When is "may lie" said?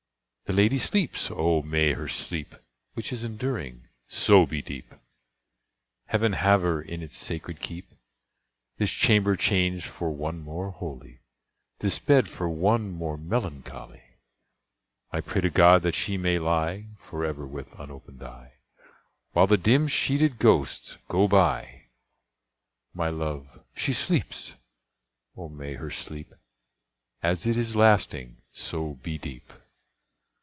16.17-16.87